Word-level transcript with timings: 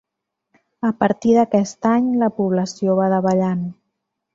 A 0.89 0.91
partir 1.03 1.37
d'aquest 1.37 1.89
any, 1.93 2.11
la 2.25 2.33
població 2.41 3.01
va 3.03 3.15
davallant. 3.19 3.65